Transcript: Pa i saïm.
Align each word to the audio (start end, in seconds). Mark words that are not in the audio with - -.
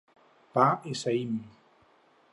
Pa 0.55 0.63
i 0.93 0.97
saïm. 1.03 1.37